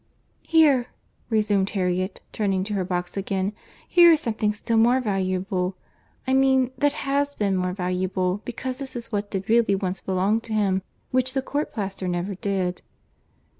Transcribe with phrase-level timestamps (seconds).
[0.47, 0.87] "Here,"
[1.29, 3.53] resumed Harriet, turning to her box again,
[3.87, 5.75] "here is something still more valuable,
[6.25, 10.41] I mean that has been more valuable, because this is what did really once belong
[10.41, 12.81] to him, which the court plaister never did."